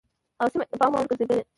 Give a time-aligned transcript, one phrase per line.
[0.41, 1.43] او سيمه يې د پام وړ ګرځېدلې